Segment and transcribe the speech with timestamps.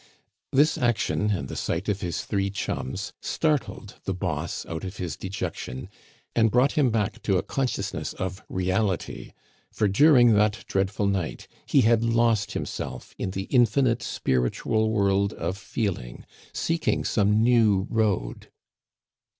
[0.51, 5.15] This action, and the sight of his three chums, startled the "Boss" out of his
[5.15, 5.89] dejection,
[6.35, 9.33] and brought him back to a consciousness of reality;
[9.71, 15.55] for during that dreadful night he had lost himself in the infinite spiritual world of
[15.55, 18.49] feeling, seeking some new road.